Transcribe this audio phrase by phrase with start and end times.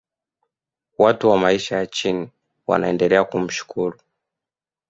[0.97, 2.29] watu wa maisha ya chini
[2.67, 3.99] wanaendelea kumshukuru